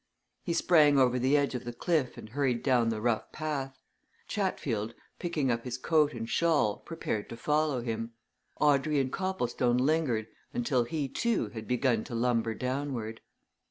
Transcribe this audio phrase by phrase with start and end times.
[0.41, 3.77] He sprang over the edge of the cliff and hurried down the rough path;
[4.27, 8.13] Chatfield, picking up his coat and shawl, prepared to follow him;
[8.59, 10.25] Audrey and Copplestone lingered
[10.55, 13.21] until he, too, had begun to lumber downward.